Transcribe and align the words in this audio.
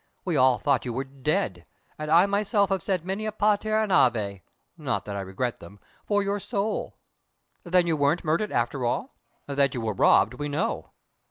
We 0.25 0.35
all 0.35 0.57
thought 0.57 0.83
you 0.83 0.93
were 0.93 1.03
dead, 1.03 1.63
and 1.99 2.09
I 2.09 2.25
myself 2.25 2.71
have 2.71 2.81
said 2.81 3.05
many 3.05 3.27
a 3.27 3.31
pater 3.31 3.77
and 3.77 3.91
ave 3.93 4.41
(not 4.75 5.05
that 5.05 5.15
I 5.15 5.21
regret 5.21 5.59
them!) 5.59 5.79
for 6.07 6.23
your 6.23 6.39
soul. 6.39 6.97
Then 7.63 7.85
you 7.85 7.95
weren't 7.95 8.23
murdered, 8.25 8.51
after 8.51 8.83
all? 8.83 9.13
That 9.45 9.75
you 9.75 9.81
were 9.81 9.93
robbed, 9.93 10.33
we 10.33 10.49
know!" 10.49 10.89